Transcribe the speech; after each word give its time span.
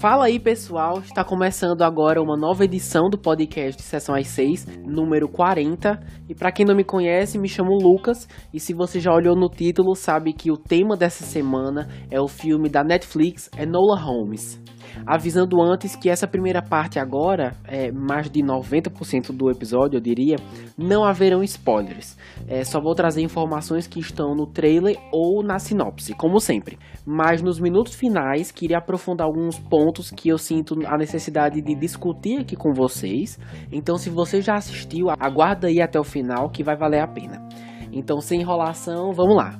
Fala 0.00 0.26
aí 0.26 0.38
pessoal, 0.38 1.00
está 1.00 1.24
começando 1.24 1.82
agora 1.82 2.22
uma 2.22 2.36
nova 2.36 2.64
edição 2.64 3.10
do 3.10 3.18
podcast 3.18 3.82
Sessão 3.82 4.14
às 4.14 4.28
6, 4.28 4.64
número 4.86 5.28
40. 5.28 6.00
E 6.28 6.36
para 6.36 6.52
quem 6.52 6.64
não 6.64 6.76
me 6.76 6.84
conhece, 6.84 7.36
me 7.36 7.48
chamo 7.48 7.76
Lucas. 7.76 8.28
E 8.54 8.60
se 8.60 8.72
você 8.72 9.00
já 9.00 9.12
olhou 9.12 9.34
no 9.34 9.48
título, 9.48 9.96
sabe 9.96 10.32
que 10.32 10.52
o 10.52 10.56
tema 10.56 10.96
dessa 10.96 11.24
semana 11.24 11.88
é 12.12 12.20
o 12.20 12.28
filme 12.28 12.68
da 12.68 12.84
Netflix 12.84 13.50
Enola 13.58 13.98
Holmes 13.98 14.62
avisando 15.06 15.60
antes 15.62 15.96
que 15.96 16.08
essa 16.08 16.26
primeira 16.26 16.62
parte 16.62 16.98
agora, 16.98 17.54
é, 17.64 17.90
mais 17.92 18.30
de 18.30 18.40
90% 18.40 19.32
do 19.32 19.50
episódio, 19.50 19.96
eu 19.96 20.00
diria, 20.00 20.36
não 20.76 21.04
haverão 21.04 21.42
spoilers. 21.42 22.16
É, 22.46 22.64
só 22.64 22.80
vou 22.80 22.94
trazer 22.94 23.22
informações 23.22 23.86
que 23.86 24.00
estão 24.00 24.34
no 24.34 24.46
trailer 24.46 24.96
ou 25.12 25.42
na 25.42 25.58
sinopse, 25.58 26.14
como 26.14 26.40
sempre. 26.40 26.78
Mas 27.06 27.42
nos 27.42 27.58
minutos 27.58 27.94
finais, 27.94 28.50
queria 28.50 28.78
aprofundar 28.78 29.26
alguns 29.26 29.58
pontos 29.58 30.10
que 30.10 30.28
eu 30.28 30.38
sinto 30.38 30.74
a 30.86 30.96
necessidade 30.96 31.60
de 31.60 31.74
discutir 31.74 32.40
aqui 32.40 32.56
com 32.56 32.72
vocês. 32.72 33.38
Então, 33.72 33.96
se 33.96 34.10
você 34.10 34.40
já 34.40 34.54
assistiu, 34.54 35.06
aguarda 35.18 35.68
aí 35.68 35.80
até 35.80 35.98
o 35.98 36.04
final 36.04 36.50
que 36.50 36.62
vai 36.62 36.76
valer 36.76 37.00
a 37.00 37.08
pena. 37.08 37.46
Então, 37.92 38.20
sem 38.20 38.40
enrolação, 38.40 39.12
vamos 39.12 39.36
lá. 39.36 39.58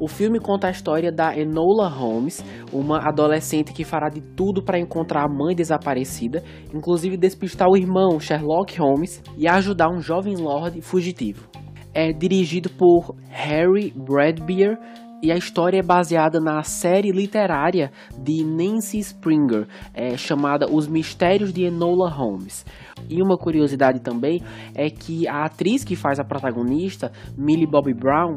O 0.00 0.06
filme 0.06 0.38
conta 0.38 0.68
a 0.68 0.70
história 0.70 1.10
da 1.10 1.36
Enola 1.36 1.88
Holmes, 1.88 2.44
uma 2.72 2.98
adolescente 2.98 3.72
que 3.72 3.84
fará 3.84 4.08
de 4.08 4.20
tudo 4.20 4.62
para 4.62 4.78
encontrar 4.78 5.24
a 5.24 5.28
mãe 5.28 5.56
desaparecida, 5.56 6.44
inclusive 6.72 7.16
despistar 7.16 7.68
o 7.68 7.76
irmão 7.76 8.20
Sherlock 8.20 8.78
Holmes 8.78 9.20
e 9.36 9.48
ajudar 9.48 9.90
um 9.90 10.00
jovem 10.00 10.36
lord 10.36 10.80
fugitivo. 10.82 11.48
É 11.92 12.12
dirigido 12.12 12.70
por 12.70 13.16
Harry 13.28 13.92
Bradbeer 13.96 14.78
e 15.20 15.32
a 15.32 15.36
história 15.36 15.80
é 15.80 15.82
baseada 15.82 16.38
na 16.38 16.62
série 16.62 17.10
literária 17.10 17.90
de 18.16 18.44
Nancy 18.44 19.00
Springer, 19.00 19.66
é, 19.92 20.16
chamada 20.16 20.70
Os 20.70 20.86
Mistérios 20.86 21.52
de 21.52 21.64
Enola 21.64 22.08
Holmes. 22.08 22.64
E 23.10 23.20
uma 23.20 23.36
curiosidade 23.36 23.98
também 23.98 24.40
é 24.76 24.88
que 24.88 25.26
a 25.26 25.44
atriz 25.44 25.82
que 25.82 25.96
faz 25.96 26.20
a 26.20 26.24
protagonista, 26.24 27.10
Millie 27.36 27.66
Bobby 27.66 27.94
Brown, 27.94 28.36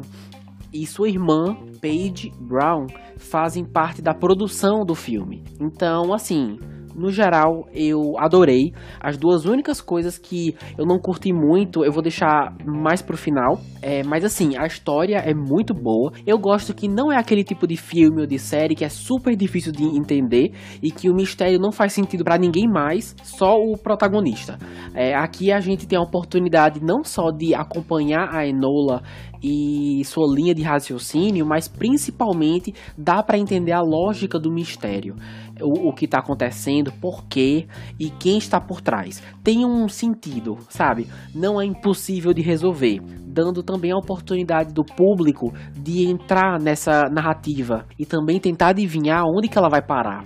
e 0.72 0.86
sua 0.86 1.08
irmã, 1.08 1.56
Paige 1.80 2.32
Brown, 2.40 2.86
fazem 3.16 3.64
parte 3.64 4.00
da 4.00 4.14
produção 4.14 4.84
do 4.84 4.94
filme. 4.94 5.44
Então, 5.60 6.12
assim, 6.12 6.58
no 6.94 7.10
geral, 7.10 7.66
eu 7.72 8.18
adorei. 8.18 8.72
As 9.00 9.16
duas 9.16 9.44
únicas 9.44 9.80
coisas 9.80 10.18
que 10.18 10.54
eu 10.76 10.86
não 10.86 10.98
curti 10.98 11.32
muito, 11.32 11.84
eu 11.84 11.92
vou 11.92 12.02
deixar 12.02 12.54
mais 12.64 13.02
pro 13.02 13.16
final. 13.16 13.60
É, 13.80 14.02
mas 14.04 14.24
assim, 14.24 14.56
a 14.56 14.66
história 14.66 15.16
é 15.16 15.34
muito 15.34 15.74
boa. 15.74 16.12
Eu 16.26 16.38
gosto 16.38 16.74
que 16.74 16.88
não 16.88 17.10
é 17.10 17.16
aquele 17.16 17.42
tipo 17.42 17.66
de 17.66 17.76
filme 17.76 18.20
ou 18.20 18.26
de 18.26 18.38
série 18.38 18.74
que 18.74 18.84
é 18.84 18.88
super 18.88 19.34
difícil 19.34 19.72
de 19.72 19.84
entender 19.84 20.52
e 20.82 20.90
que 20.90 21.10
o 21.10 21.14
mistério 21.14 21.58
não 21.58 21.72
faz 21.72 21.92
sentido 21.92 22.24
para 22.24 22.38
ninguém 22.38 22.68
mais, 22.68 23.16
só 23.22 23.56
o 23.56 23.76
protagonista. 23.76 24.58
É, 24.94 25.14
aqui 25.14 25.50
a 25.50 25.60
gente 25.60 25.86
tem 25.86 25.98
a 25.98 26.02
oportunidade 26.02 26.80
não 26.82 27.02
só 27.02 27.30
de 27.30 27.54
acompanhar 27.54 28.28
a 28.32 28.46
Enola 28.46 29.02
e 29.42 30.04
sua 30.04 30.32
linha 30.32 30.54
de 30.54 30.62
raciocínio, 30.62 31.44
mas 31.44 31.66
principalmente 31.66 32.72
dá 32.96 33.22
para 33.22 33.38
entender 33.38 33.72
a 33.72 33.80
lógica 33.80 34.38
do 34.38 34.52
mistério 34.52 35.16
o, 35.60 35.88
o 35.88 35.92
que 35.92 36.04
está 36.04 36.18
acontecendo, 36.18 36.92
por 36.92 37.24
quê 37.24 37.66
e 37.98 38.10
quem 38.10 38.38
está 38.38 38.60
por 38.60 38.80
trás. 38.80 39.22
Tem 39.42 39.64
um 39.64 39.88
sentido, 39.88 40.58
sabe? 40.68 41.06
Não 41.34 41.60
é 41.60 41.64
impossível 41.64 42.32
de 42.32 42.42
resolver, 42.42 43.00
dando 43.32 43.62
também 43.62 43.90
a 43.90 43.96
oportunidade 43.96 44.72
do 44.74 44.84
público 44.84 45.52
de 45.72 46.06
entrar 46.08 46.60
nessa 46.60 47.08
narrativa 47.10 47.86
e 47.98 48.04
também 48.04 48.38
tentar 48.38 48.68
adivinhar 48.68 49.24
onde 49.24 49.48
que 49.48 49.56
ela 49.56 49.68
vai 49.68 49.80
parar. 49.80 50.24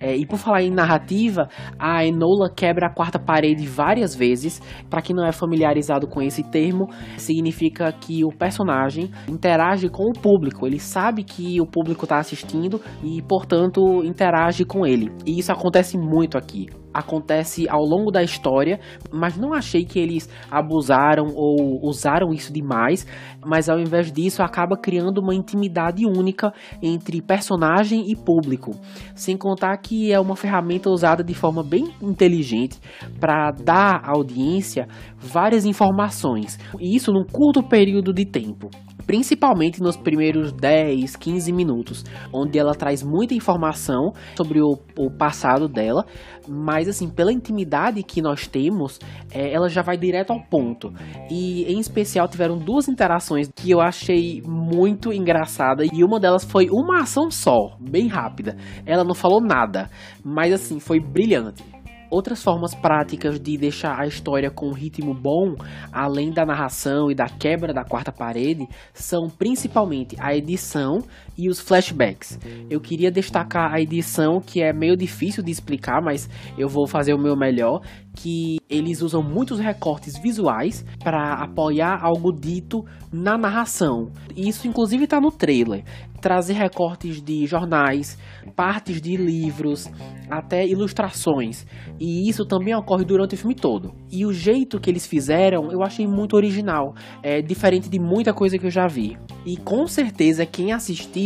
É, 0.00 0.16
e 0.16 0.26
por 0.26 0.38
falar 0.38 0.62
em 0.62 0.70
narrativa, 0.70 1.48
a 1.78 2.04
Enola 2.04 2.50
quebra 2.54 2.86
a 2.86 2.94
quarta 2.94 3.18
parede 3.18 3.66
várias 3.66 4.14
vezes. 4.14 4.60
Para 4.88 5.02
quem 5.02 5.14
não 5.14 5.26
é 5.26 5.32
familiarizado 5.32 6.06
com 6.06 6.22
esse 6.22 6.42
termo, 6.42 6.88
significa 7.16 7.92
que 7.92 8.24
o 8.24 8.30
personagem 8.30 9.10
interage 9.28 9.88
com 9.88 10.04
o 10.04 10.20
público. 10.20 10.66
Ele 10.66 10.78
sabe 10.78 11.24
que 11.24 11.60
o 11.60 11.66
público 11.66 12.04
está 12.04 12.18
assistindo 12.18 12.80
e, 13.02 13.20
portanto, 13.22 14.04
interage 14.04 14.64
com 14.64 14.86
ele. 14.86 15.10
E 15.26 15.38
isso 15.38 15.52
acontece 15.52 15.98
muito 15.98 16.38
aqui 16.38 16.66
acontece 16.92 17.68
ao 17.68 17.82
longo 17.82 18.10
da 18.10 18.22
história, 18.22 18.80
mas 19.12 19.36
não 19.36 19.52
achei 19.52 19.84
que 19.84 19.98
eles 19.98 20.28
abusaram 20.50 21.32
ou 21.34 21.80
usaram 21.82 22.32
isso 22.32 22.52
demais, 22.52 23.06
mas 23.44 23.68
ao 23.68 23.78
invés 23.78 24.10
disso 24.10 24.42
acaba 24.42 24.76
criando 24.76 25.18
uma 25.18 25.34
intimidade 25.34 26.04
única 26.06 26.52
entre 26.82 27.20
personagem 27.20 28.10
e 28.10 28.16
público, 28.16 28.72
sem 29.14 29.36
contar 29.36 29.76
que 29.78 30.12
é 30.12 30.18
uma 30.18 30.36
ferramenta 30.36 30.90
usada 30.90 31.22
de 31.22 31.34
forma 31.34 31.62
bem 31.62 31.88
inteligente 32.02 32.78
para 33.20 33.50
dar 33.52 34.02
à 34.04 34.12
audiência 34.12 34.88
várias 35.16 35.64
informações, 35.64 36.58
e 36.80 36.96
isso 36.96 37.12
num 37.12 37.24
curto 37.24 37.62
período 37.62 38.12
de 38.12 38.24
tempo 38.24 38.70
principalmente 39.08 39.82
nos 39.82 39.96
primeiros 39.96 40.52
10, 40.52 41.16
15 41.16 41.50
minutos, 41.50 42.04
onde 42.30 42.58
ela 42.58 42.74
traz 42.74 43.02
muita 43.02 43.32
informação 43.32 44.12
sobre 44.36 44.60
o, 44.60 44.78
o 44.98 45.10
passado 45.10 45.66
dela, 45.66 46.04
mas 46.46 46.86
assim, 46.86 47.08
pela 47.08 47.32
intimidade 47.32 48.02
que 48.02 48.20
nós 48.20 48.46
temos, 48.46 48.98
é, 49.32 49.50
ela 49.50 49.70
já 49.70 49.80
vai 49.80 49.96
direto 49.96 50.30
ao 50.30 50.42
ponto. 50.42 50.92
E 51.30 51.64
em 51.72 51.80
especial 51.80 52.28
tiveram 52.28 52.58
duas 52.58 52.86
interações 52.86 53.50
que 53.56 53.70
eu 53.70 53.80
achei 53.80 54.42
muito 54.46 55.10
engraçada 55.10 55.84
e 55.90 56.04
uma 56.04 56.20
delas 56.20 56.44
foi 56.44 56.68
uma 56.70 57.00
ação 57.00 57.30
só, 57.30 57.78
bem 57.80 58.08
rápida. 58.08 58.58
Ela 58.84 59.04
não 59.04 59.14
falou 59.14 59.40
nada, 59.40 59.88
mas 60.22 60.52
assim, 60.52 60.78
foi 60.78 61.00
brilhante. 61.00 61.64
Outras 62.10 62.42
formas 62.42 62.74
práticas 62.74 63.38
de 63.38 63.58
deixar 63.58 63.98
a 64.00 64.06
história 64.06 64.50
com 64.50 64.68
um 64.68 64.72
ritmo 64.72 65.12
bom, 65.12 65.54
além 65.92 66.30
da 66.30 66.46
narração 66.46 67.10
e 67.10 67.14
da 67.14 67.28
quebra 67.28 67.72
da 67.72 67.84
quarta 67.84 68.10
parede, 68.10 68.66
são 68.94 69.28
principalmente 69.28 70.16
a 70.18 70.34
edição 70.34 71.00
e 71.38 71.48
os 71.48 71.60
flashbacks. 71.60 72.36
Eu 72.68 72.80
queria 72.80 73.12
destacar 73.12 73.72
a 73.72 73.80
edição, 73.80 74.40
que 74.40 74.60
é 74.60 74.72
meio 74.72 74.96
difícil 74.96 75.42
de 75.42 75.52
explicar, 75.52 76.02
mas 76.02 76.28
eu 76.58 76.68
vou 76.68 76.88
fazer 76.88 77.14
o 77.14 77.18
meu 77.18 77.36
melhor, 77.36 77.80
que 78.12 78.58
eles 78.68 79.00
usam 79.00 79.22
muitos 79.22 79.60
recortes 79.60 80.18
visuais 80.20 80.84
para 80.98 81.34
apoiar 81.34 82.00
algo 82.02 82.32
dito 82.32 82.84
na 83.12 83.38
narração. 83.38 84.10
Isso 84.36 84.66
inclusive 84.66 85.04
está 85.04 85.20
no 85.20 85.30
trailer 85.30 85.84
trazer 86.20 86.54
recortes 86.54 87.22
de 87.22 87.46
jornais, 87.46 88.18
partes 88.54 89.00
de 89.00 89.16
livros, 89.16 89.88
até 90.28 90.66
ilustrações. 90.66 91.66
E 91.98 92.28
isso 92.28 92.44
também 92.44 92.74
ocorre 92.74 93.04
durante 93.04 93.34
o 93.34 93.38
filme 93.38 93.54
todo. 93.54 93.94
E 94.10 94.26
o 94.26 94.32
jeito 94.32 94.80
que 94.80 94.90
eles 94.90 95.06
fizeram 95.06 95.70
eu 95.70 95.82
achei 95.82 96.06
muito 96.06 96.36
original, 96.36 96.94
é 97.22 97.40
diferente 97.40 97.88
de 97.88 97.98
muita 97.98 98.32
coisa 98.32 98.58
que 98.58 98.66
eu 98.66 98.70
já 98.70 98.86
vi. 98.86 99.16
E 99.46 99.56
com 99.56 99.86
certeza 99.86 100.44
quem 100.44 100.72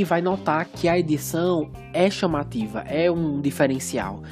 vai 0.04 0.20
notar 0.20 0.66
que 0.66 0.88
a 0.88 0.98
edição 0.98 1.70
é 1.92 2.10
chamativa, 2.10 2.80
é 2.80 3.10
um 3.10 3.40
diferencial. 3.40 4.22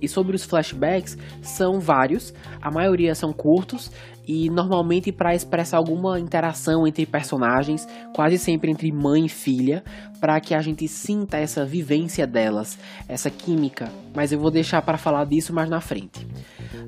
E 0.00 0.08
sobre 0.08 0.36
os 0.36 0.44
flashbacks, 0.44 1.18
são 1.42 1.80
vários, 1.80 2.32
a 2.62 2.70
maioria 2.70 3.14
são 3.14 3.32
curtos 3.32 3.90
e 4.28 4.50
normalmente 4.50 5.10
para 5.10 5.34
expressar 5.34 5.78
alguma 5.78 6.20
interação 6.20 6.86
entre 6.86 7.06
personagens, 7.06 7.88
quase 8.14 8.36
sempre 8.36 8.70
entre 8.70 8.92
mãe 8.92 9.24
e 9.24 9.28
filha, 9.28 9.82
para 10.20 10.38
que 10.38 10.54
a 10.54 10.60
gente 10.60 10.86
sinta 10.86 11.38
essa 11.38 11.64
vivência 11.64 12.26
delas, 12.26 12.78
essa 13.08 13.30
química. 13.30 13.90
Mas 14.14 14.30
eu 14.30 14.38
vou 14.38 14.50
deixar 14.50 14.82
para 14.82 14.98
falar 14.98 15.24
disso 15.24 15.54
mais 15.54 15.70
na 15.70 15.80
frente. 15.80 16.26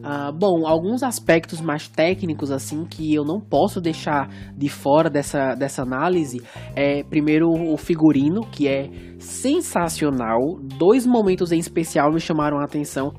Uh, 0.00 0.32
bom, 0.36 0.66
alguns 0.66 1.02
aspectos 1.02 1.60
mais 1.60 1.88
técnicos 1.88 2.50
assim 2.50 2.84
que 2.84 3.14
eu 3.14 3.24
não 3.24 3.40
posso 3.40 3.80
deixar 3.80 4.28
de 4.54 4.68
fora 4.68 5.08
dessa, 5.08 5.54
dessa 5.54 5.82
análise 5.82 6.42
é 6.76 7.02
primeiro 7.04 7.48
o 7.48 7.76
figurino 7.78 8.42
que 8.42 8.68
é 8.68 8.90
sensacional. 9.18 10.38
Dois 10.78 11.06
momentos 11.06 11.52
em 11.52 11.58
especial 11.58 12.12
me 12.12 12.20
chamaram 12.20 12.58
a 12.58 12.64
atenção. 12.64 13.12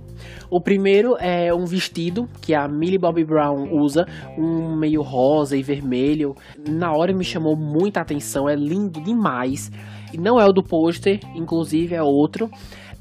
O 0.49 0.59
primeiro 0.59 1.15
é 1.19 1.53
um 1.53 1.65
vestido 1.65 2.29
que 2.41 2.53
a 2.53 2.67
Millie 2.67 2.97
Bobby 2.97 3.23
Brown 3.23 3.71
usa, 3.71 4.07
um 4.37 4.75
meio 4.75 5.01
rosa 5.01 5.55
e 5.55 5.63
vermelho. 5.63 6.35
Na 6.67 6.93
hora 6.93 7.13
me 7.13 7.23
chamou 7.23 7.55
muita 7.55 8.01
atenção, 8.01 8.49
é 8.49 8.55
lindo 8.55 9.01
demais. 9.01 9.71
Não 10.17 10.39
é 10.39 10.45
o 10.45 10.51
do 10.51 10.61
pôster, 10.61 11.19
inclusive 11.35 11.95
é 11.95 12.03
outro. 12.03 12.49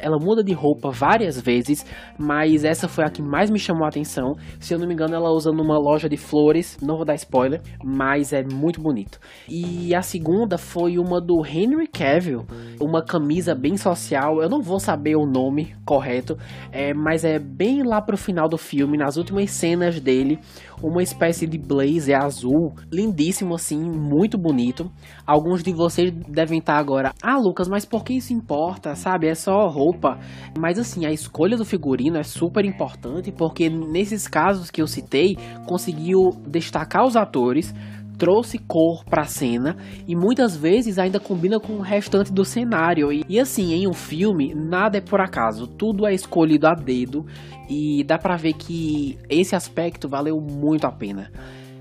Ela 0.00 0.18
muda 0.18 0.42
de 0.42 0.52
roupa 0.52 0.90
várias 0.90 1.40
vezes, 1.40 1.84
mas 2.18 2.64
essa 2.64 2.88
foi 2.88 3.04
a 3.04 3.10
que 3.10 3.22
mais 3.22 3.50
me 3.50 3.58
chamou 3.58 3.84
a 3.84 3.88
atenção. 3.88 4.34
Se 4.58 4.74
eu 4.74 4.78
não 4.78 4.86
me 4.86 4.94
engano, 4.94 5.14
ela 5.14 5.30
usa 5.30 5.50
numa 5.52 5.78
loja 5.78 6.08
de 6.08 6.16
flores, 6.16 6.78
não 6.82 6.96
vou 6.96 7.04
dar 7.04 7.14
spoiler, 7.14 7.60
mas 7.84 8.32
é 8.32 8.42
muito 8.42 8.80
bonito. 8.80 9.18
E 9.48 9.94
a 9.94 10.02
segunda 10.02 10.58
foi 10.58 10.98
uma 10.98 11.20
do 11.20 11.44
Henry 11.44 11.86
Cavill, 11.86 12.46
uma 12.80 13.04
camisa 13.04 13.54
bem 13.54 13.76
social, 13.76 14.42
eu 14.42 14.48
não 14.48 14.60
vou 14.60 14.80
saber 14.80 15.16
o 15.16 15.26
nome 15.26 15.74
correto, 15.84 16.36
é, 16.72 16.92
mas 16.94 17.24
é 17.24 17.38
bem 17.38 17.82
lá 17.82 18.00
pro 18.00 18.16
final 18.16 18.48
do 18.48 18.58
filme, 18.58 18.96
nas 18.96 19.16
últimas 19.16 19.50
cenas 19.50 20.00
dele, 20.00 20.38
uma 20.82 21.02
espécie 21.02 21.46
de 21.46 21.58
blazer 21.58 22.18
azul, 22.18 22.74
lindíssimo 22.90 23.54
assim, 23.54 23.78
muito 23.78 24.38
bonito. 24.38 24.90
Alguns 25.26 25.62
de 25.62 25.72
vocês 25.72 26.10
devem 26.28 26.58
estar 26.58 26.78
agora, 26.78 27.12
ah 27.22 27.38
Lucas, 27.38 27.68
mas 27.68 27.84
por 27.84 28.04
que 28.04 28.14
isso 28.14 28.32
importa, 28.32 28.94
sabe? 28.94 29.28
É 29.28 29.34
só 29.34 29.68
roupa. 29.90 30.18
Mas 30.58 30.78
assim, 30.78 31.04
a 31.04 31.12
escolha 31.12 31.56
do 31.56 31.64
figurino 31.64 32.16
é 32.16 32.22
super 32.22 32.64
importante 32.64 33.32
porque 33.32 33.68
nesses 33.68 34.28
casos 34.28 34.70
que 34.70 34.80
eu 34.80 34.86
citei, 34.86 35.36
conseguiu 35.66 36.30
destacar 36.46 37.04
os 37.04 37.16
atores, 37.16 37.74
trouxe 38.16 38.58
cor 38.58 39.04
para 39.04 39.22
a 39.22 39.26
cena 39.26 39.76
e 40.06 40.14
muitas 40.14 40.54
vezes 40.54 40.98
ainda 40.98 41.18
combina 41.18 41.58
com 41.58 41.74
o 41.74 41.80
restante 41.80 42.32
do 42.32 42.44
cenário. 42.44 43.12
E, 43.12 43.24
e, 43.28 43.40
assim, 43.40 43.72
em 43.72 43.88
um 43.88 43.94
filme, 43.94 44.54
nada 44.54 44.98
é 44.98 45.00
por 45.00 45.20
acaso, 45.20 45.66
tudo 45.66 46.06
é 46.06 46.14
escolhido 46.14 46.66
a 46.66 46.74
dedo 46.74 47.24
e 47.68 48.04
dá 48.04 48.18
para 48.18 48.36
ver 48.36 48.52
que 48.52 49.18
esse 49.28 49.56
aspecto 49.56 50.08
valeu 50.08 50.36
muito 50.38 50.86
a 50.86 50.92
pena. 50.92 51.30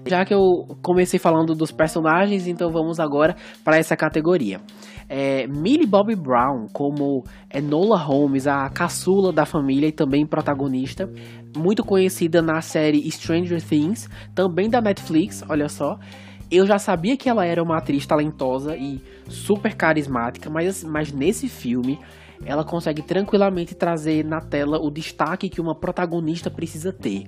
Já 0.08 0.24
que 0.24 0.34
eu 0.34 0.42
comecei 0.82 1.20
falando 1.20 1.54
dos 1.54 1.72
personagens, 1.72 2.48
então 2.48 2.72
vamos 2.72 3.00
agora 3.00 3.36
para 3.66 3.78
essa 3.78 3.98
categoria. 3.98 4.62
É, 5.10 5.48
Millie 5.48 5.88
Bobby 5.88 6.16
Brown, 6.16 6.68
como 6.72 7.26
Enola 7.52 7.98
Holmes, 7.98 8.46
a 8.46 8.70
caçula 8.70 9.34
da 9.34 9.46
família 9.46 9.88
e 9.88 9.92
também 9.92 10.26
protagonista, 10.26 11.10
muito 11.58 11.84
conhecida 11.84 12.42
na 12.42 12.62
série 12.62 13.10
Stranger 13.12 13.62
Things, 13.62 14.08
também 14.36 14.70
da 14.70 14.80
Netflix, 14.80 15.44
olha 15.50 15.68
só. 15.68 15.98
Eu 16.52 16.66
já 16.66 16.80
sabia 16.80 17.18
que 17.18 17.28
ela 17.28 17.46
era 17.46 17.62
uma 17.62 17.78
atriz 17.78 18.06
talentosa 18.06 18.78
e 18.78 19.02
super 19.28 19.76
carismática, 19.76 20.50
mas, 20.50 20.84
mas 20.84 21.12
nesse 21.12 21.48
filme 21.48 22.00
ela 22.46 22.64
consegue 22.64 23.02
tranquilamente 23.02 23.76
trazer 23.76 24.24
na 24.24 24.40
tela 24.40 24.80
o 24.80 24.90
destaque 24.90 25.50
que 25.50 25.62
uma 25.62 25.76
protagonista 25.76 26.50
precisa 26.50 26.92
ter. 26.92 27.28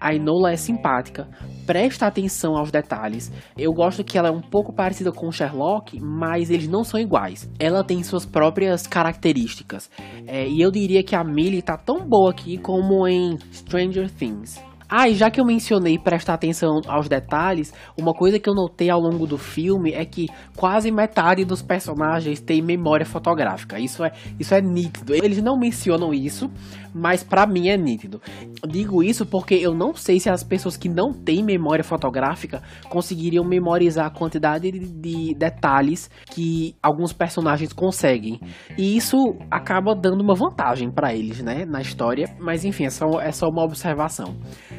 A 0.00 0.14
Enola 0.14 0.52
é 0.52 0.56
simpática, 0.56 1.28
presta 1.66 2.06
atenção 2.06 2.56
aos 2.56 2.70
detalhes. 2.70 3.32
Eu 3.56 3.72
gosto 3.72 4.04
que 4.04 4.18
ela 4.18 4.28
é 4.28 4.32
um 4.32 4.40
pouco 4.40 4.72
parecida 4.72 5.12
com 5.12 5.30
Sherlock, 5.30 5.98
mas 6.00 6.50
eles 6.50 6.68
não 6.68 6.84
são 6.84 6.98
iguais. 7.00 7.50
Ela 7.58 7.84
tem 7.84 8.02
suas 8.02 8.24
próprias 8.24 8.86
características. 8.86 9.90
É, 10.26 10.46
e 10.48 10.60
eu 10.60 10.70
diria 10.70 11.02
que 11.02 11.16
a 11.16 11.24
Millie 11.24 11.62
tá 11.62 11.76
tão 11.76 12.06
boa 12.06 12.30
aqui 12.30 12.58
como 12.58 13.06
em 13.06 13.38
Stranger 13.52 14.10
Things. 14.10 14.62
Ah, 14.96 15.08
e 15.08 15.14
já 15.16 15.28
que 15.28 15.40
eu 15.40 15.44
mencionei 15.44 15.98
prestar 15.98 16.34
atenção 16.34 16.80
aos 16.86 17.08
detalhes, 17.08 17.72
uma 17.98 18.14
coisa 18.14 18.38
que 18.38 18.48
eu 18.48 18.54
notei 18.54 18.88
ao 18.88 19.00
longo 19.00 19.26
do 19.26 19.36
filme 19.36 19.90
é 19.90 20.04
que 20.04 20.28
quase 20.56 20.88
metade 20.92 21.44
dos 21.44 21.60
personagens 21.60 22.40
tem 22.40 22.62
memória 22.62 23.04
fotográfica. 23.04 23.76
Isso 23.76 24.04
é, 24.04 24.12
isso 24.38 24.54
é 24.54 24.60
nítido. 24.60 25.12
Eles 25.12 25.42
não 25.42 25.58
mencionam 25.58 26.14
isso, 26.14 26.48
mas 26.94 27.24
para 27.24 27.46
mim 27.46 27.68
é 27.68 27.76
nítido. 27.76 28.20
Digo 28.66 29.02
isso 29.02 29.26
porque 29.26 29.54
eu 29.54 29.74
não 29.74 29.94
sei 29.94 30.20
se 30.20 30.30
as 30.30 30.44
pessoas 30.44 30.76
que 30.76 30.88
não 30.88 31.12
têm 31.12 31.42
memória 31.42 31.82
fotográfica 31.82 32.62
conseguiriam 32.88 33.44
memorizar 33.44 34.06
a 34.06 34.10
quantidade 34.10 34.70
de, 34.70 34.78
de 34.78 35.34
detalhes 35.34 36.08
que 36.30 36.76
alguns 36.82 37.12
personagens 37.12 37.72
conseguem. 37.72 38.40
E 38.78 38.96
isso 38.96 39.16
acaba 39.50 39.94
dando 39.94 40.22
uma 40.22 40.34
vantagem 40.34 40.90
para 40.90 41.12
eles, 41.14 41.42
né, 41.42 41.64
na 41.64 41.80
história. 41.80 42.34
Mas 42.38 42.64
enfim, 42.64 42.84
é 42.84 42.90
só, 42.90 43.20
é 43.20 43.32
só 43.32 43.48
uma 43.48 43.64
observação. 43.64 44.36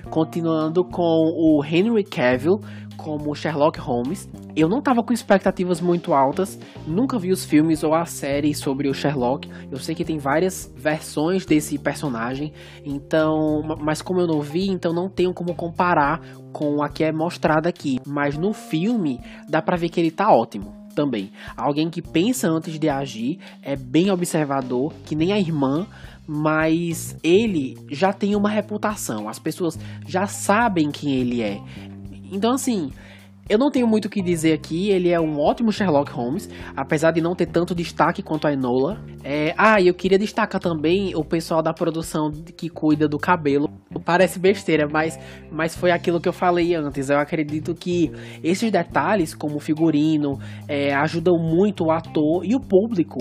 Continuando 0.10 0.84
com 0.86 1.02
o 1.02 1.64
Henry 1.66 2.04
Cavill 2.04 2.60
como 2.98 3.36
Sherlock 3.36 3.80
Holmes. 3.80 4.30
Eu 4.56 4.70
não 4.70 4.80
estava 4.80 5.04
com 5.04 5.14
expectativas 5.14 5.82
muito 5.82 6.14
altas, 6.14 6.60
nunca 6.88 7.20
vi 7.20 7.32
os 7.32 7.46
filmes 7.46 7.84
ou 7.84 7.94
a 7.94 8.06
série 8.06 8.54
sobre 8.54 8.90
o 8.90 8.94
Sherlock. 8.94 9.50
Eu 9.72 9.78
sei 9.78 9.96
que 9.96 10.06
tem 10.06 10.18
várias 10.18 10.72
versões 10.76 11.46
desse 11.46 11.78
personagem, 11.78 12.54
então, 12.84 13.62
mas 13.82 14.02
como 14.02 14.20
eu 14.20 14.28
não 14.28 14.42
vi, 14.42 14.70
então 14.70 14.94
não 14.94 15.10
tenho 15.10 15.34
como 15.34 15.56
comparar 15.56 16.22
com 16.54 16.82
a 16.82 16.90
que 16.90 17.04
é 17.04 17.12
mostrada 17.12 17.70
aqui. 17.70 18.00
Mas 18.06 18.38
no 18.38 18.54
filme 18.54 19.20
dá 19.50 19.62
para 19.62 19.78
ver 19.78 19.90
que 19.90 20.00
ele 20.00 20.12
tá 20.12 20.32
ótimo 20.32 20.86
também. 20.96 21.32
Alguém 21.56 21.90
que 21.90 22.02
pensa 22.02 22.48
antes 22.48 22.80
de 22.80 22.90
agir, 22.90 23.40
é 23.62 23.76
bem 23.76 24.10
observador, 24.10 24.94
que 25.06 25.16
nem 25.16 25.34
a 25.34 25.40
irmã, 25.40 25.86
mas 26.28 27.16
ele 27.22 27.78
já 27.92 28.12
tem 28.12 28.36
uma 28.36 28.50
reputação, 28.50 29.30
as 29.30 29.38
pessoas 29.38 29.78
já 30.08 30.26
sabem 30.26 30.90
quem 30.90 31.14
ele 31.14 31.42
é. 31.42 31.60
Então, 32.32 32.54
assim, 32.54 32.92
eu 33.48 33.60
não 33.60 33.70
tenho 33.70 33.86
muito 33.86 34.06
o 34.06 34.10
que 34.10 34.24
dizer 34.24 34.54
aqui, 34.54 34.90
ele 34.90 35.10
é 35.10 35.20
um 35.20 35.40
ótimo 35.40 35.72
Sherlock 35.72 36.12
Holmes, 36.12 36.50
apesar 36.76 37.12
de 37.12 37.22
não 37.22 37.36
ter 37.36 37.46
tanto 37.46 37.76
destaque 37.76 38.24
quanto 38.24 38.48
a 38.48 38.52
Enola. 38.52 39.00
É, 39.24 39.54
ah, 39.56 39.80
e 39.80 39.88
eu 39.88 39.94
queria 39.94 40.18
destacar 40.18 40.60
também 40.60 41.16
o 41.16 41.24
pessoal 41.24 41.62
da 41.62 41.72
produção 41.72 42.32
que 42.58 42.70
cuida 42.70 43.08
do 43.08 43.20
cabelo. 43.20 43.70
Parece 44.04 44.40
besteira, 44.40 44.88
mas, 44.92 45.20
mas 45.52 45.76
foi 45.76 45.92
aquilo 45.92 46.20
que 46.20 46.28
eu 46.28 46.34
falei 46.34 46.74
antes. 46.74 47.08
Eu 47.12 47.20
acredito 47.20 47.76
que 47.76 48.12
esses 48.44 48.72
detalhes, 48.72 49.36
como 49.36 49.58
o 49.58 49.60
figurino, 49.60 50.40
é, 50.68 50.96
ajudam 50.96 51.36
muito 51.38 51.86
o 51.86 51.92
ator 51.92 52.44
e 52.44 52.56
o 52.56 52.60
público 52.60 53.20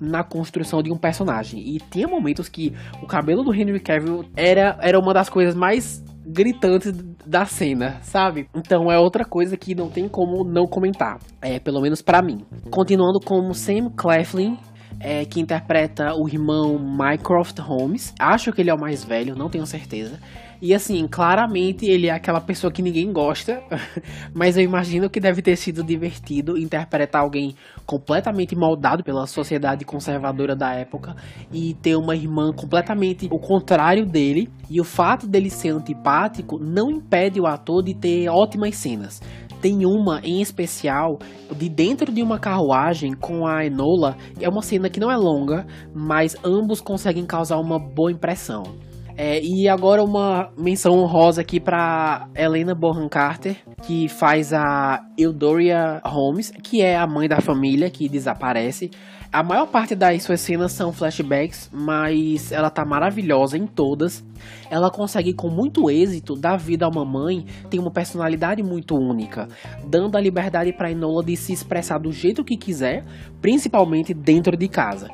na 0.00 0.24
construção 0.24 0.82
de 0.82 0.90
um 0.90 0.96
personagem. 0.96 1.60
E 1.60 1.78
tinha 1.90 2.08
momentos 2.08 2.48
que 2.48 2.72
o 3.02 3.06
cabelo 3.06 3.44
do 3.44 3.54
Henry 3.54 3.80
Cavill 3.80 4.24
era, 4.34 4.78
era 4.80 4.98
uma 4.98 5.12
das 5.12 5.28
coisas 5.28 5.54
mais 5.54 6.02
gritantes 6.26 6.92
da 7.24 7.44
cena, 7.44 7.98
sabe? 8.02 8.48
Então 8.54 8.90
é 8.90 8.98
outra 8.98 9.24
coisa 9.24 9.56
que 9.56 9.74
não 9.74 9.88
tem 9.88 10.08
como 10.08 10.44
não 10.44 10.66
comentar, 10.66 11.18
é 11.40 11.58
pelo 11.58 11.80
menos 11.80 12.02
para 12.02 12.22
mim. 12.22 12.44
Continuando 12.70 13.20
com 13.24 13.52
Sam 13.52 13.90
Claflin, 13.96 14.58
é, 15.00 15.24
que 15.24 15.40
interpreta 15.40 16.14
o 16.14 16.28
irmão 16.28 16.78
Mycroft 16.78 17.58
Holmes. 17.58 18.14
Acho 18.18 18.52
que 18.52 18.60
ele 18.60 18.70
é 18.70 18.74
o 18.74 18.80
mais 18.80 19.04
velho, 19.04 19.36
não 19.36 19.48
tenho 19.48 19.66
certeza. 19.66 20.18
E 20.60 20.72
assim, 20.72 21.06
claramente 21.06 21.84
ele 21.84 22.06
é 22.06 22.10
aquela 22.10 22.40
pessoa 22.40 22.72
que 22.72 22.82
ninguém 22.82 23.12
gosta, 23.12 23.62
mas 24.34 24.56
eu 24.56 24.62
imagino 24.62 25.10
que 25.10 25.20
deve 25.20 25.42
ter 25.42 25.56
sido 25.56 25.82
divertido 25.84 26.56
interpretar 26.56 27.22
alguém 27.22 27.54
completamente 27.84 28.56
moldado 28.56 29.04
pela 29.04 29.26
sociedade 29.26 29.84
conservadora 29.84 30.56
da 30.56 30.72
época 30.72 31.14
e 31.52 31.74
ter 31.74 31.96
uma 31.96 32.16
irmã 32.16 32.52
completamente 32.52 33.28
o 33.30 33.38
contrário 33.38 34.06
dele. 34.06 34.48
E 34.68 34.80
o 34.80 34.84
fato 34.84 35.26
dele 35.26 35.50
ser 35.50 35.70
antipático 35.70 36.58
não 36.58 36.90
impede 36.90 37.40
o 37.40 37.46
ator 37.46 37.82
de 37.82 37.94
ter 37.94 38.28
ótimas 38.28 38.74
cenas. 38.76 39.20
Tem 39.60 39.86
uma 39.86 40.20
em 40.22 40.40
especial 40.40 41.18
de 41.54 41.68
dentro 41.68 42.12
de 42.12 42.22
uma 42.22 42.38
carruagem 42.38 43.14
com 43.14 43.46
a 43.46 43.64
Enola. 43.64 44.16
É 44.40 44.48
uma 44.48 44.62
cena 44.62 44.90
que 44.90 45.00
não 45.00 45.10
é 45.10 45.16
longa, 45.16 45.66
mas 45.94 46.36
ambos 46.44 46.80
conseguem 46.80 47.24
causar 47.24 47.58
uma 47.58 47.78
boa 47.78 48.10
impressão. 48.10 48.85
É, 49.18 49.40
e 49.42 49.66
agora 49.66 50.04
uma 50.04 50.50
menção 50.58 50.92
honrosa 50.98 51.40
aqui 51.40 51.58
para 51.58 52.28
Helena 52.34 52.74
Bonham 52.74 53.08
Carter, 53.08 53.56
que 53.82 54.08
faz 54.10 54.52
a 54.52 55.02
Eudoria 55.16 56.02
Holmes, 56.04 56.52
que 56.62 56.82
é 56.82 56.98
a 56.98 57.06
mãe 57.06 57.26
da 57.26 57.40
família 57.40 57.88
que 57.88 58.10
desaparece. 58.10 58.90
A 59.32 59.42
maior 59.42 59.66
parte 59.66 59.94
das 59.94 60.22
suas 60.22 60.40
cenas 60.40 60.72
são 60.72 60.92
flashbacks, 60.92 61.70
mas 61.72 62.52
ela 62.52 62.70
tá 62.70 62.84
maravilhosa 62.84 63.56
em 63.56 63.66
todas. 63.66 64.24
Ela 64.70 64.90
consegue 64.90 65.32
com 65.32 65.48
muito 65.48 65.90
êxito 65.90 66.36
dar 66.36 66.56
vida 66.56 66.84
a 66.84 66.88
uma 66.88 67.04
mãe, 67.04 67.44
tem 67.70 67.80
uma 67.80 67.90
personalidade 67.90 68.62
muito 68.62 68.94
única, 68.94 69.48
dando 69.86 70.16
a 70.16 70.20
liberdade 70.20 70.72
para 70.72 70.90
Enola 70.90 71.24
de 71.24 71.36
se 71.36 71.52
expressar 71.52 71.98
do 71.98 72.12
jeito 72.12 72.44
que 72.44 72.56
quiser, 72.56 73.04
principalmente 73.40 74.14
dentro 74.14 74.56
de 74.56 74.68
casa. 74.68 75.08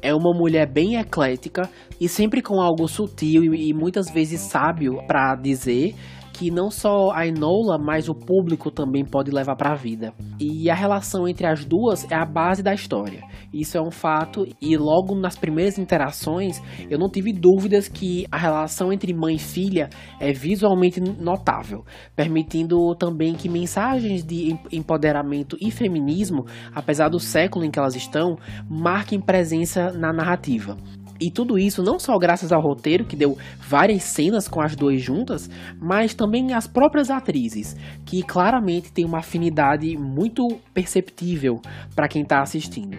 É 0.00 0.14
uma 0.14 0.32
mulher 0.32 0.66
bem 0.70 0.96
eclética 0.96 1.68
e 2.00 2.08
sempre 2.08 2.40
com 2.40 2.60
algo 2.60 2.86
sutil 2.86 3.54
e, 3.54 3.72
muitas 3.74 4.10
vezes 4.10 4.40
sábio 4.40 4.98
para 5.06 5.34
dizer 5.34 5.94
que 6.38 6.52
não 6.52 6.70
só 6.70 7.10
a 7.10 7.26
Enola, 7.26 7.76
mas 7.76 8.08
o 8.08 8.14
público 8.14 8.70
também 8.70 9.04
pode 9.04 9.28
levar 9.32 9.56
para 9.56 9.72
a 9.72 9.74
vida. 9.74 10.14
E 10.38 10.70
a 10.70 10.74
relação 10.74 11.26
entre 11.26 11.44
as 11.44 11.64
duas 11.64 12.08
é 12.08 12.14
a 12.14 12.24
base 12.24 12.62
da 12.62 12.72
história. 12.72 13.24
Isso 13.52 13.76
é 13.76 13.82
um 13.82 13.90
fato 13.90 14.46
e 14.62 14.76
logo 14.76 15.16
nas 15.16 15.36
primeiras 15.36 15.78
interações 15.78 16.62
eu 16.88 16.96
não 16.96 17.10
tive 17.10 17.32
dúvidas 17.32 17.88
que 17.88 18.24
a 18.30 18.36
relação 18.36 18.92
entre 18.92 19.12
mãe 19.12 19.34
e 19.34 19.38
filha 19.38 19.90
é 20.20 20.32
visualmente 20.32 21.00
notável, 21.00 21.84
permitindo 22.14 22.94
também 22.94 23.34
que 23.34 23.48
mensagens 23.48 24.22
de 24.22 24.56
empoderamento 24.70 25.56
e 25.60 25.72
feminismo, 25.72 26.44
apesar 26.72 27.08
do 27.08 27.18
século 27.18 27.64
em 27.64 27.70
que 27.70 27.80
elas 27.80 27.96
estão, 27.96 28.36
marquem 28.68 29.20
presença 29.20 29.90
na 29.92 30.12
narrativa. 30.12 30.76
E 31.20 31.30
tudo 31.32 31.58
isso 31.58 31.82
não 31.82 31.98
só 31.98 32.16
graças 32.16 32.52
ao 32.52 32.62
roteiro, 32.62 33.04
que 33.04 33.16
deu 33.16 33.36
várias 33.58 34.04
cenas 34.04 34.46
com 34.46 34.60
as 34.60 34.76
duas 34.76 35.02
juntas, 35.02 35.50
mas 35.80 36.14
também 36.14 36.27
as 36.54 36.66
próprias 36.66 37.10
atrizes, 37.10 37.76
que 38.04 38.22
claramente 38.22 38.92
tem 38.92 39.04
uma 39.04 39.18
afinidade 39.18 39.96
muito 39.96 40.46
perceptível 40.72 41.60
para 41.94 42.08
quem 42.08 42.22
está 42.22 42.40
assistindo. 42.40 42.96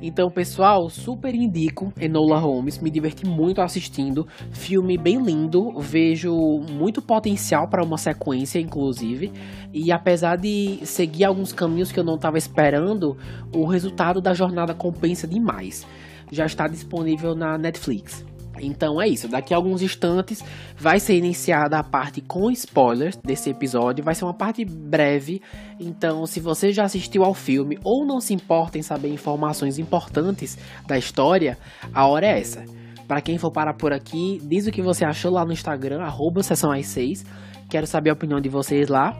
Então, 0.00 0.30
pessoal, 0.30 0.88
super 0.88 1.34
indico 1.34 1.92
Enola 2.00 2.38
Holmes, 2.38 2.78
me 2.78 2.88
diverti 2.88 3.26
muito 3.26 3.60
assistindo. 3.60 4.26
Filme 4.52 4.96
bem 4.96 5.20
lindo, 5.20 5.72
vejo 5.80 6.32
muito 6.70 7.02
potencial 7.02 7.68
para 7.68 7.84
uma 7.84 7.98
sequência, 7.98 8.60
inclusive. 8.60 9.32
E 9.72 9.90
apesar 9.90 10.36
de 10.36 10.78
seguir 10.84 11.24
alguns 11.24 11.52
caminhos 11.52 11.90
que 11.90 11.98
eu 11.98 12.04
não 12.04 12.14
estava 12.14 12.38
esperando, 12.38 13.16
o 13.52 13.66
resultado 13.66 14.20
da 14.20 14.32
jornada 14.32 14.72
compensa 14.72 15.26
demais. 15.26 15.84
Já 16.30 16.46
está 16.46 16.68
disponível 16.68 17.34
na 17.34 17.58
Netflix. 17.58 18.24
Então 18.60 19.00
é 19.00 19.08
isso, 19.08 19.28
daqui 19.28 19.52
a 19.52 19.56
alguns 19.56 19.82
instantes 19.82 20.42
vai 20.76 21.00
ser 21.00 21.16
iniciada 21.16 21.78
a 21.78 21.82
parte 21.82 22.20
com 22.20 22.50
spoilers 22.50 23.16
desse 23.16 23.50
episódio, 23.50 24.04
vai 24.04 24.14
ser 24.14 24.24
uma 24.24 24.34
parte 24.34 24.64
breve, 24.64 25.40
então 25.78 26.26
se 26.26 26.40
você 26.40 26.72
já 26.72 26.84
assistiu 26.84 27.24
ao 27.24 27.34
filme 27.34 27.78
ou 27.84 28.06
não 28.06 28.20
se 28.20 28.34
importa 28.34 28.78
em 28.78 28.82
saber 28.82 29.08
informações 29.08 29.78
importantes 29.78 30.58
da 30.86 30.98
história, 30.98 31.58
a 31.92 32.06
hora 32.06 32.26
é 32.26 32.40
essa. 32.40 32.64
Para 33.06 33.22
quem 33.22 33.38
for 33.38 33.50
parar 33.50 33.74
por 33.74 33.92
aqui, 33.92 34.38
diz 34.44 34.66
o 34.66 34.70
que 34.70 34.82
você 34.82 35.04
achou 35.04 35.32
lá 35.32 35.44
no 35.44 35.52
Instagram, 35.52 36.02
arroba 36.02 36.42
sessão 36.42 36.70
6 36.80 37.24
quero 37.68 37.86
saber 37.86 38.10
a 38.10 38.14
opinião 38.14 38.40
de 38.40 38.48
vocês 38.48 38.88
lá. 38.88 39.18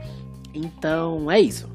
Então 0.54 1.30
é 1.30 1.40
isso. 1.40 1.68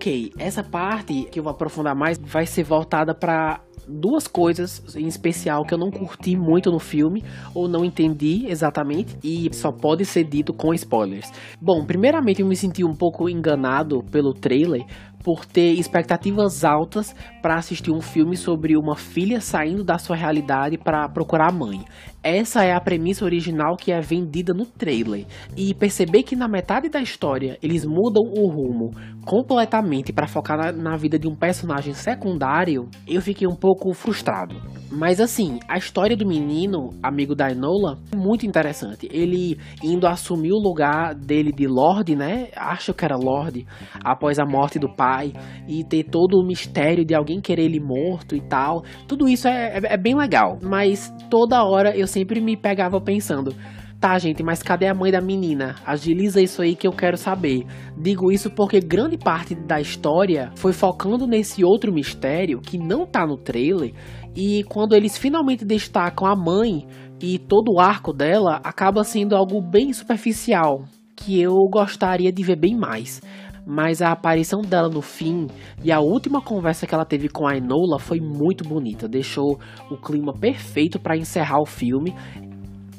Ok, 0.00 0.32
essa 0.38 0.64
parte 0.64 1.24
que 1.30 1.38
eu 1.38 1.42
vou 1.42 1.52
aprofundar 1.52 1.94
mais 1.94 2.18
vai 2.18 2.46
ser 2.46 2.64
voltada 2.64 3.14
para 3.14 3.60
duas 3.86 4.26
coisas 4.26 4.96
em 4.96 5.06
especial 5.06 5.62
que 5.62 5.74
eu 5.74 5.78
não 5.78 5.90
curti 5.90 6.36
muito 6.36 6.70
no 6.70 6.78
filme 6.78 7.22
ou 7.54 7.68
não 7.68 7.84
entendi 7.84 8.46
exatamente 8.46 9.18
e 9.22 9.52
só 9.52 9.70
pode 9.70 10.06
ser 10.06 10.24
dito 10.24 10.54
com 10.54 10.72
spoilers. 10.72 11.30
Bom, 11.60 11.84
primeiramente 11.84 12.40
eu 12.40 12.48
me 12.48 12.56
senti 12.56 12.82
um 12.82 12.94
pouco 12.94 13.28
enganado 13.28 14.02
pelo 14.10 14.32
trailer 14.32 14.86
por 15.22 15.44
ter 15.44 15.72
expectativas 15.74 16.64
altas 16.64 17.14
para 17.42 17.56
assistir 17.56 17.90
um 17.90 18.00
filme 18.00 18.36
sobre 18.36 18.76
uma 18.76 18.96
filha 18.96 19.40
saindo 19.40 19.84
da 19.84 19.98
sua 19.98 20.16
realidade 20.16 20.78
para 20.78 21.08
procurar 21.08 21.50
a 21.50 21.52
mãe. 21.52 21.84
Essa 22.22 22.64
é 22.64 22.72
a 22.72 22.80
premissa 22.80 23.24
original 23.24 23.76
que 23.76 23.92
é 23.92 24.00
vendida 24.00 24.52
no 24.52 24.64
trailer. 24.64 25.26
E 25.56 25.74
perceber 25.74 26.22
que 26.22 26.36
na 26.36 26.48
metade 26.48 26.88
da 26.88 27.00
história 27.00 27.58
eles 27.62 27.84
mudam 27.84 28.22
o 28.24 28.48
rumo 28.48 28.90
completamente 29.24 30.12
para 30.12 30.26
focar 30.26 30.56
na, 30.56 30.72
na, 30.72 30.96
vida 30.96 31.18
de 31.18 31.28
um 31.28 31.34
personagem 31.34 31.94
secundário, 31.94 32.88
eu 33.06 33.20
fiquei 33.20 33.46
um 33.46 33.54
pouco 33.54 33.92
frustrado. 33.92 34.56
Mas 34.90 35.20
assim, 35.20 35.58
a 35.68 35.78
história 35.78 36.16
do 36.16 36.26
menino, 36.26 36.90
amigo 37.02 37.34
da 37.34 37.50
Enola, 37.50 37.98
é 38.12 38.16
muito 38.16 38.44
interessante. 38.46 39.08
Ele 39.12 39.58
indo 39.82 40.06
assumir 40.06 40.52
o 40.52 40.58
lugar 40.58 41.14
dele 41.14 41.52
de 41.52 41.66
Lorde, 41.66 42.16
né? 42.16 42.48
Acho 42.56 42.92
que 42.92 43.04
era 43.04 43.16
Lorde, 43.16 43.66
após 44.02 44.38
a 44.38 44.44
morte 44.44 44.78
do 44.78 44.88
pai, 44.88 45.32
e 45.68 45.84
ter 45.84 46.04
todo 46.04 46.34
o 46.34 46.46
mistério 46.46 47.04
de 47.04 47.14
alguém 47.14 47.40
querer 47.40 47.64
ele 47.64 47.80
morto 47.80 48.34
e 48.34 48.40
tal. 48.40 48.82
Tudo 49.06 49.28
isso 49.28 49.46
é, 49.46 49.78
é, 49.78 49.94
é 49.94 49.96
bem 49.96 50.16
legal. 50.16 50.58
Mas 50.62 51.12
toda 51.30 51.64
hora 51.64 51.96
eu 51.96 52.06
sempre 52.06 52.40
me 52.40 52.56
pegava 52.56 53.00
pensando. 53.00 53.54
Tá, 54.00 54.18
gente, 54.18 54.42
mas 54.42 54.62
cadê 54.62 54.86
a 54.86 54.94
mãe 54.94 55.12
da 55.12 55.20
menina? 55.20 55.74
Agiliza 55.84 56.40
isso 56.40 56.62
aí 56.62 56.74
que 56.74 56.88
eu 56.88 56.92
quero 56.92 57.18
saber. 57.18 57.66
Digo 57.98 58.32
isso 58.32 58.48
porque 58.50 58.80
grande 58.80 59.18
parte 59.18 59.54
da 59.54 59.78
história 59.78 60.50
foi 60.56 60.72
focando 60.72 61.26
nesse 61.26 61.62
outro 61.62 61.92
mistério 61.92 62.62
que 62.62 62.78
não 62.78 63.04
tá 63.04 63.26
no 63.26 63.36
trailer. 63.36 63.92
E 64.34 64.64
quando 64.64 64.94
eles 64.94 65.18
finalmente 65.18 65.66
destacam 65.66 66.26
a 66.26 66.34
mãe 66.34 66.86
e 67.20 67.38
todo 67.38 67.74
o 67.74 67.78
arco 67.78 68.10
dela, 68.10 68.58
acaba 68.64 69.04
sendo 69.04 69.36
algo 69.36 69.60
bem 69.60 69.92
superficial. 69.92 70.84
Que 71.14 71.38
eu 71.38 71.52
gostaria 71.70 72.32
de 72.32 72.42
ver 72.42 72.56
bem 72.56 72.74
mais 72.74 73.20
mas 73.66 74.00
a 74.00 74.10
aparição 74.10 74.62
dela 74.62 74.88
no 74.88 75.02
fim 75.02 75.46
e 75.84 75.92
a 75.92 76.00
última 76.00 76.40
conversa 76.40 76.86
que 76.86 76.94
ela 76.94 77.04
teve 77.04 77.28
com 77.28 77.46
a 77.46 77.56
Enola 77.56 78.00
foi 78.00 78.18
muito 78.18 78.66
bonita, 78.66 79.06
deixou 79.06 79.60
o 79.88 79.96
clima 79.96 80.32
perfeito 80.32 80.98
para 80.98 81.16
encerrar 81.16 81.60
o 81.60 81.66
filme 81.66 82.12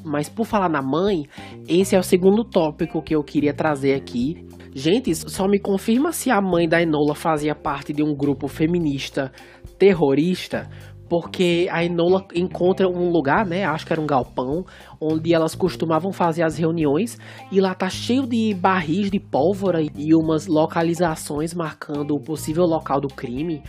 mas 0.04 0.28
por 0.28 0.46
falar 0.46 0.68
na 0.68 0.82
mãe, 0.82 1.26
esse 1.68 1.94
é 1.94 1.98
o 1.98 2.02
segundo 2.02 2.44
tópico 2.44 3.02
que 3.02 3.14
eu 3.14 3.22
queria 3.22 3.54
trazer 3.54 3.94
aqui. 3.94 4.46
Gente, 4.74 5.14
só 5.14 5.46
me 5.46 5.58
confirma 5.58 6.12
se 6.12 6.30
a 6.30 6.40
mãe 6.40 6.66
da 6.68 6.80
Enola 6.80 7.14
fazia 7.14 7.54
parte 7.54 7.92
de 7.92 8.02
um 8.02 8.14
grupo 8.14 8.48
feminista 8.48 9.30
terrorista, 9.78 10.70
porque 11.12 11.68
a 11.70 11.84
Enola 11.84 12.24
encontra 12.34 12.88
um 12.88 13.10
lugar, 13.10 13.44
né? 13.44 13.66
Acho 13.66 13.84
que 13.84 13.92
era 13.92 14.00
um 14.00 14.06
galpão, 14.06 14.64
onde 14.98 15.34
elas 15.34 15.54
costumavam 15.54 16.10
fazer 16.10 16.42
as 16.42 16.56
reuniões, 16.56 17.18
e 17.50 17.60
lá 17.60 17.74
tá 17.74 17.90
cheio 17.90 18.26
de 18.26 18.54
barris 18.54 19.10
de 19.10 19.20
pólvora 19.20 19.82
e 19.82 20.14
umas 20.14 20.46
localizações 20.46 21.52
marcando 21.52 22.14
o 22.14 22.18
possível 22.18 22.64
local 22.64 22.98
do 22.98 23.08
crime. 23.08 23.62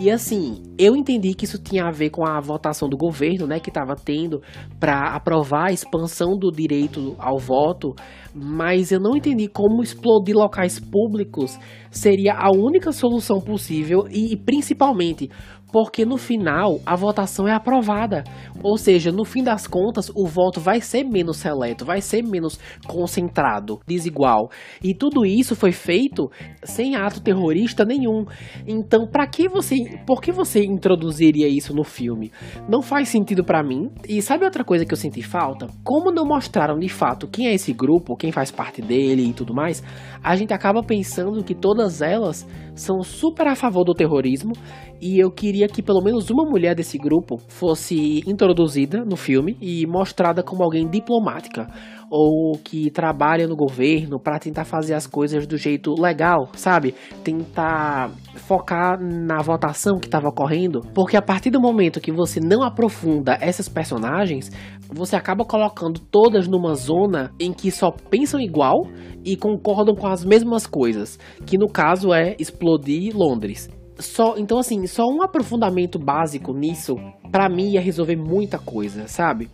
E 0.00 0.08
assim, 0.08 0.62
eu 0.78 0.94
entendi 0.94 1.34
que 1.34 1.44
isso 1.44 1.60
tinha 1.60 1.86
a 1.86 1.90
ver 1.90 2.10
com 2.10 2.24
a 2.24 2.38
votação 2.38 2.88
do 2.88 2.96
governo, 2.96 3.48
né, 3.48 3.58
que 3.58 3.70
estava 3.70 3.96
tendo 3.96 4.40
para 4.78 5.16
aprovar 5.16 5.70
a 5.70 5.72
expansão 5.72 6.38
do 6.38 6.52
direito 6.52 7.16
ao 7.18 7.36
voto, 7.36 7.96
mas 8.32 8.92
eu 8.92 9.00
não 9.00 9.16
entendi 9.16 9.48
como 9.48 9.82
explodir 9.82 10.36
locais 10.36 10.78
públicos 10.78 11.58
seria 11.90 12.34
a 12.34 12.50
única 12.50 12.92
solução 12.92 13.40
possível 13.40 14.06
e 14.10 14.36
principalmente 14.36 15.30
porque 15.72 16.04
no 16.04 16.16
final 16.16 16.80
a 16.84 16.96
votação 16.96 17.46
é 17.46 17.52
aprovada. 17.52 18.24
Ou 18.62 18.76
seja, 18.76 19.12
no 19.12 19.24
fim 19.24 19.42
das 19.42 19.66
contas, 19.66 20.10
o 20.14 20.26
voto 20.26 20.60
vai 20.60 20.80
ser 20.80 21.04
menos 21.04 21.36
seleto, 21.36 21.84
vai 21.84 22.00
ser 22.00 22.22
menos 22.22 22.58
concentrado, 22.86 23.80
desigual. 23.86 24.50
E 24.82 24.94
tudo 24.94 25.24
isso 25.24 25.54
foi 25.54 25.72
feito 25.72 26.30
sem 26.62 26.96
ato 26.96 27.20
terrorista 27.20 27.84
nenhum. 27.84 28.24
Então, 28.66 29.06
para 29.06 29.26
que 29.26 29.48
você, 29.48 30.00
por 30.06 30.20
que 30.20 30.32
você 30.32 30.64
introduziria 30.64 31.48
isso 31.48 31.74
no 31.74 31.84
filme? 31.84 32.32
Não 32.68 32.82
faz 32.82 33.08
sentido 33.08 33.44
para 33.44 33.62
mim. 33.62 33.90
E 34.08 34.20
sabe 34.22 34.44
outra 34.44 34.64
coisa 34.64 34.84
que 34.84 34.92
eu 34.92 34.98
senti 34.98 35.22
falta? 35.22 35.68
Como 35.84 36.10
não 36.10 36.26
mostraram 36.26 36.78
de 36.78 36.88
fato 36.88 37.28
quem 37.28 37.48
é 37.48 37.54
esse 37.54 37.72
grupo, 37.72 38.16
quem 38.16 38.32
faz 38.32 38.50
parte 38.50 38.80
dele 38.80 39.28
e 39.28 39.32
tudo 39.32 39.54
mais, 39.54 39.82
a 40.22 40.34
gente 40.36 40.52
acaba 40.52 40.82
pensando 40.82 41.44
que 41.44 41.54
todas 41.54 42.00
elas 42.00 42.46
são 42.76 43.02
super 43.02 43.48
a 43.48 43.56
favor 43.56 43.84
do 43.84 43.94
terrorismo 43.94 44.52
e 45.00 45.18
eu 45.18 45.30
queria 45.30 45.66
que 45.66 45.82
pelo 45.82 46.02
menos 46.02 46.30
uma 46.30 46.44
mulher 46.48 46.74
desse 46.74 46.98
grupo 46.98 47.38
fosse 47.48 48.22
introduzida 48.26 49.04
no 49.04 49.16
filme 49.16 49.56
e 49.60 49.86
mostrada 49.86 50.42
como 50.42 50.62
alguém 50.62 50.88
diplomática 50.88 51.66
ou 52.10 52.58
que 52.62 52.90
trabalha 52.90 53.46
no 53.46 53.56
governo 53.56 54.18
para 54.18 54.38
tentar 54.38 54.64
fazer 54.64 54.94
as 54.94 55.06
coisas 55.06 55.46
do 55.46 55.56
jeito 55.56 55.94
legal, 56.00 56.48
sabe? 56.54 56.94
Tentar 57.24 58.10
focar 58.34 58.98
na 59.00 59.42
votação 59.42 59.98
que 59.98 60.06
estava 60.06 60.28
ocorrendo, 60.28 60.80
porque 60.94 61.16
a 61.16 61.22
partir 61.22 61.50
do 61.50 61.60
momento 61.60 62.00
que 62.00 62.12
você 62.12 62.40
não 62.40 62.62
aprofunda 62.62 63.36
essas 63.40 63.68
personagens, 63.68 64.50
você 64.88 65.16
acaba 65.16 65.44
colocando 65.44 66.00
todas 66.00 66.46
numa 66.46 66.74
zona 66.74 67.32
em 67.40 67.52
que 67.52 67.70
só 67.70 67.90
pensam 67.90 68.40
igual 68.40 68.86
e 69.24 69.36
concordam 69.36 69.94
com 69.94 70.06
as 70.06 70.24
mesmas 70.24 70.66
coisas, 70.66 71.18
que 71.44 71.58
no 71.58 71.68
caso 71.68 72.12
é 72.12 72.36
explodir 72.38 73.16
Londres. 73.16 73.68
Só, 73.98 74.36
então 74.36 74.58
assim, 74.58 74.86
só 74.86 75.04
um 75.04 75.22
aprofundamento 75.22 75.98
básico 75.98 76.52
nisso, 76.52 76.96
para 77.32 77.48
mim 77.48 77.72
ia 77.72 77.80
resolver 77.80 78.16
muita 78.16 78.58
coisa, 78.58 79.08
sabe? 79.08 79.48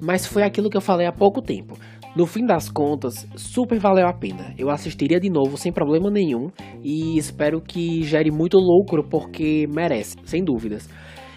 Mas 0.00 0.26
foi 0.26 0.42
aquilo 0.42 0.70
que 0.70 0.76
eu 0.76 0.80
falei 0.80 1.06
há 1.06 1.12
pouco 1.12 1.40
tempo. 1.42 1.76
No 2.14 2.26
fim 2.26 2.44
das 2.44 2.68
contas, 2.68 3.26
super 3.36 3.78
valeu 3.78 4.06
a 4.06 4.12
pena. 4.12 4.54
Eu 4.58 4.68
assistiria 4.68 5.18
de 5.18 5.30
novo 5.30 5.56
sem 5.56 5.72
problema 5.72 6.10
nenhum 6.10 6.50
e 6.82 7.16
espero 7.16 7.60
que 7.60 8.02
gere 8.02 8.30
muito 8.30 8.58
lucro 8.58 9.02
porque 9.08 9.66
merece, 9.72 10.16
sem 10.24 10.44
dúvidas. 10.44 10.88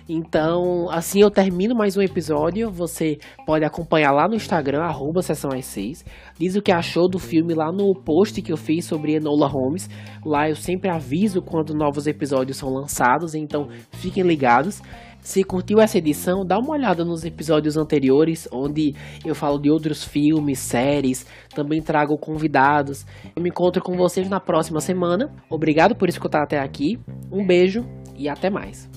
Então, 0.07 0.87
assim 0.91 1.21
eu 1.21 1.31
termino 1.31 1.73
mais 1.73 1.97
um 1.97 2.01
episódio. 2.01 2.69
Você 2.69 3.17
pode 3.45 3.65
acompanhar 3.65 4.11
lá 4.11 4.27
no 4.27 4.35
Instagram, 4.35 4.83
arroba 4.83 5.21
sessão 5.21 5.49
6. 5.49 6.05
Diz 6.37 6.55
o 6.55 6.61
que 6.61 6.71
achou 6.71 7.09
do 7.09 7.17
filme 7.17 7.55
lá 7.55 7.71
no 7.71 7.91
post 7.95 8.39
que 8.41 8.51
eu 8.51 8.57
fiz 8.57 8.85
sobre 8.85 9.15
Enola 9.15 9.47
Holmes. 9.47 9.89
Lá 10.23 10.47
eu 10.47 10.55
sempre 10.55 10.89
aviso 10.89 11.41
quando 11.41 11.73
novos 11.73 12.05
episódios 12.05 12.57
são 12.57 12.69
lançados, 12.69 13.33
então 13.33 13.67
fiquem 13.93 14.23
ligados. 14.23 14.79
Se 15.25 15.43
curtiu 15.43 15.81
essa 15.81 15.97
edição, 15.97 16.45
dá 16.45 16.59
uma 16.59 16.69
olhada 16.69 17.03
nos 17.03 17.25
episódios 17.25 17.75
anteriores, 17.77 18.47
onde 18.53 18.93
eu 19.25 19.33
falo 19.33 19.57
de 19.57 19.71
outros 19.71 20.03
filmes, 20.03 20.59
séries, 20.59 21.25
também 21.49 21.81
trago 21.81 22.15
convidados. 22.15 23.07
Eu 23.35 23.41
me 23.41 23.49
encontro 23.49 23.81
com 23.81 23.97
vocês 23.97 24.29
na 24.29 24.39
próxima 24.39 24.79
semana. 24.79 25.33
Obrigado 25.49 25.95
por 25.95 26.09
escutar 26.09 26.43
até 26.43 26.59
aqui. 26.59 26.99
Um 27.31 27.43
beijo 27.43 27.83
e 28.15 28.29
até 28.29 28.51
mais. 28.51 28.87